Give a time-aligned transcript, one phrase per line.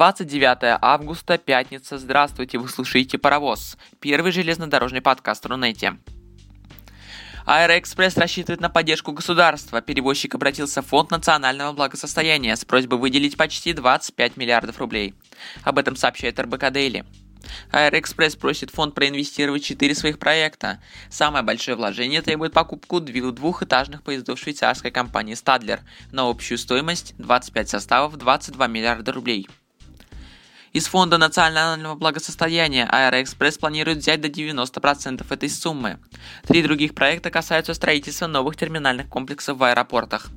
[0.00, 1.98] Двадцать девятое августа, пятница.
[1.98, 5.98] Здравствуйте, вы слушаете «Паровоз», первый железнодорожный подкаст Рунете.
[7.44, 9.82] Аэроэкспресс рассчитывает на поддержку государства.
[9.82, 15.14] Перевозчик обратился в Фонд национального благосостояния с просьбой выделить почти 25 миллиардов рублей.
[15.64, 17.04] Об этом сообщает РБК Daily.
[17.70, 20.80] Аэроэкспресс просит фонд проинвестировать четыре своих проекта.
[21.08, 25.80] Самое большое вложение требует покупку двухэтажных поездов швейцарской компании Stadler
[26.12, 29.48] на общую стоимость 25 составов 22 миллиарда рублей.
[30.72, 35.98] Из Фонда национального благосостояния Аэроэкспресс планирует взять до 90% этой суммы.
[36.46, 40.30] Три других проекта касаются строительства новых терминальных комплексов в аэропортах.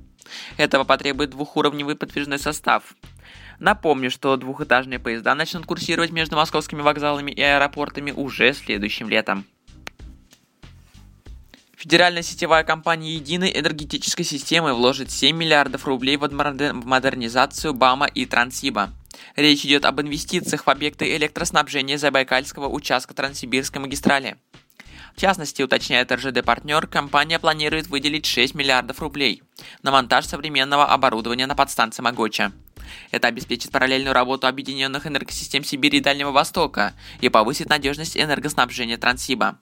[0.57, 2.95] Этого потребует двухуровневый подвижной состав.
[3.59, 9.45] Напомню, что двухэтажные поезда начнут курсировать между московскими вокзалами и аэропортами уже следующим летом.
[11.75, 18.89] Федеральная сетевая компания единой энергетической системы вложит 7 миллиардов рублей в модернизацию БАМа и Транссиба.
[19.35, 24.37] Речь идет об инвестициях в объекты электроснабжения Забайкальского участка Транссибирской магистрали.
[25.15, 29.43] В частности, уточняет РЖД-партнер, компания планирует выделить 6 миллиардов рублей
[29.81, 32.53] на монтаж современного оборудования на подстанции Могоча.
[33.11, 39.59] Это обеспечит параллельную работу объединенных энергосистем Сибири и Дальнего Востока и повысит надежность энергоснабжения Транссиба.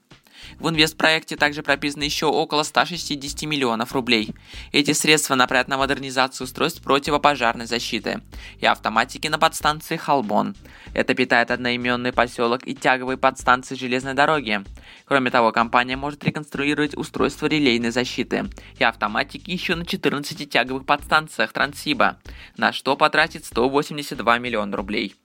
[0.60, 4.34] В инвестпроекте также прописано еще около 160 миллионов рублей.
[4.72, 8.22] Эти средства направят на модернизацию устройств противопожарной защиты
[8.60, 10.56] и автоматики на подстанции Халбон.
[10.94, 14.64] Это питает одноименный поселок и тяговые подстанции железной дороги.
[15.06, 21.54] Кроме того, компания может реконструировать устройство релейной защиты и автоматики еще на 14 тяговых подстанциях
[21.54, 22.18] Транссиба,
[22.58, 25.16] на что потратит 182 миллиона рублей.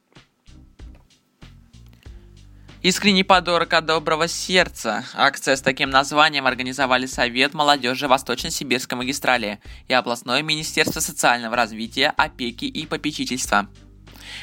[2.82, 5.04] Искренний подарок от доброго сердца.
[5.14, 12.66] Акция с таким названием организовали Совет молодежи Восточно-Сибирской магистрали и областное Министерство социального развития, опеки
[12.66, 13.68] и попечительства.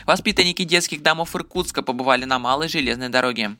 [0.05, 3.55] Воспитанники детских домов Иркутска побывали на Малой железной дороге.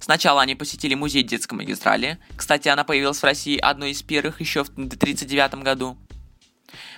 [0.00, 2.18] Сначала они посетили музей детской магистрали.
[2.36, 5.96] Кстати, она появилась в России одной из первых еще в 1939 году.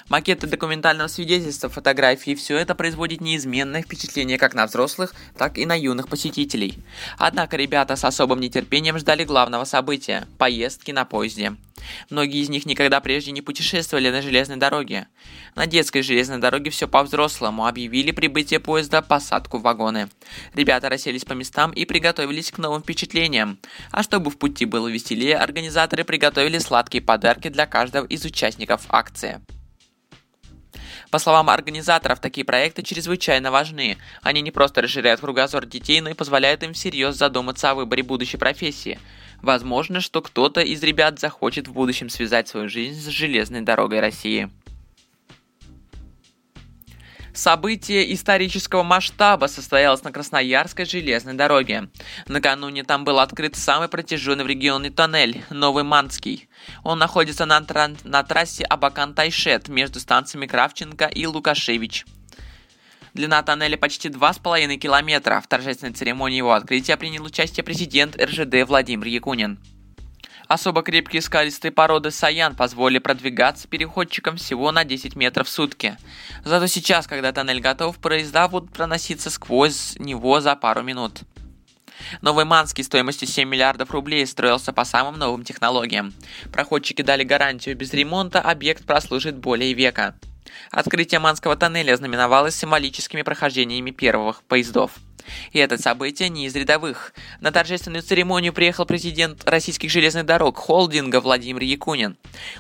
[0.09, 5.79] Макеты документального свидетельства, фотографии– все это производит неизменное впечатление как на взрослых, так и на
[5.79, 6.79] юных посетителей.
[7.17, 11.57] Однако ребята с особым нетерпением ждали главного события– поездки на поезде.
[12.11, 15.07] Многие из них никогда прежде не путешествовали на железной дороге.
[15.55, 20.09] На детской железной дороге все по-взрослому объявили прибытие поезда, посадку в вагоны.
[20.55, 23.59] Ребята расселись по местам и приготовились к новым впечатлениям.
[23.91, 29.41] А чтобы в пути было веселее, организаторы приготовили сладкие подарки для каждого из участников акции.
[31.15, 33.99] По словам организаторов, такие проекты чрезвычайно важны.
[34.23, 38.37] Они не просто расширяют кругозор детей, но и позволяют им всерьез задуматься о выборе будущей
[38.37, 38.99] профессии.
[39.41, 44.51] Возможно, что кто-то из ребят захочет в будущем связать свою жизнь с железной дорогой России.
[47.35, 51.89] Событие исторического масштаба состоялось на Красноярской железной дороге.
[52.29, 56.49] Накануне там был открыт самый протяженный в регионе тоннель– Новый Манский.
[56.85, 62.07] Он находится на, тран- на трассе Абакан-Тайшет между станциями Кравченко и Лукашевич.
[63.15, 65.41] Длина тоннеля почти 2,5 километра.
[65.41, 69.59] В торжественной церемонии его открытия принял участие президент РЖД Владимир Якунин.
[70.47, 75.97] Особо крепкие скалистые породы Саян позволили продвигаться переходчикам всего на 10 метров в сутки.
[76.45, 81.21] Зато сейчас, когда тоннель готов, поезда будут проноситься сквозь него за пару минут.
[82.21, 86.13] Новый Манский стоимостью 7 миллиардов рублей строился по самым новым технологиям.
[86.53, 90.17] Проходчики дали гарантию, без ремонта объект прослужит более века.
[90.71, 94.93] Открытие Манского тоннеля знаменовалось символическими прохождениями первых поездов.
[95.53, 97.15] И это событие не из рядовых.
[97.41, 102.17] На торжественную церемонию приехал президент российских железных дорог холдинга Владимир Якунин.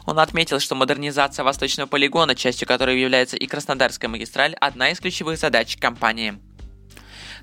[0.07, 5.39] Он отметил, что модернизация Восточного полигона, частью которой является и Краснодарская магистраль, одна из ключевых
[5.39, 6.39] задач компании.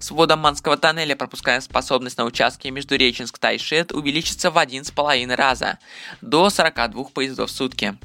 [0.02, 5.78] С вводом Манского тоннеля пропускная способность на участке между Реченск-Тайшет увеличится в 1,5 раза,
[6.22, 7.96] до 42 поездов в сутки.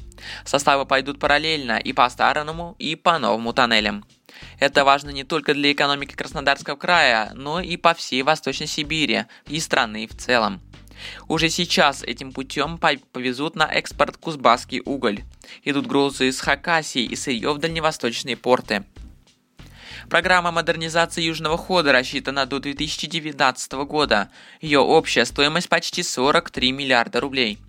[0.45, 4.05] Составы пойдут параллельно и по старому, и по новому тоннелям.
[4.59, 9.59] Это важно не только для экономики Краснодарского края, но и по всей Восточной Сибири и
[9.59, 10.61] страны в целом.
[11.27, 15.23] Уже сейчас этим путем повезут на экспорт кузбасский уголь.
[15.63, 18.85] Идут грузы из Хакасии и сырье в дальневосточные порты.
[20.09, 24.29] Программа модернизации Южного хода рассчитана до 2019 года.
[24.61, 27.59] Ее общая стоимость почти 43 миллиарда рублей.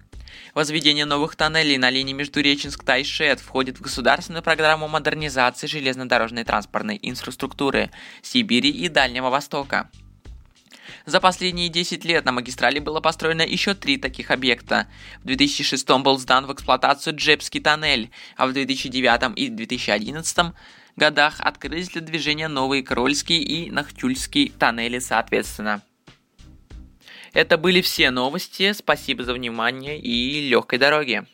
[0.55, 7.91] Возведение новых тоннелей на линии Междуреченск-Тайшет входит в государственную программу модернизации железнодорожной транспортной инфраструктуры
[8.23, 9.91] Сибири и Дальнего Востока.
[11.07, 14.89] За последние 10 лет на магистрали было построено еще три таких объекта.
[15.23, 20.55] В 2006 был сдан в эксплуатацию Джепский тоннель, а в 2009 и 2011
[20.99, 25.83] годах открылись для движения новые Крольский и Нахтюльский тоннели соответственно.
[27.33, 28.73] Это были все новости.
[28.73, 31.25] Спасибо за внимание и легкой дороги.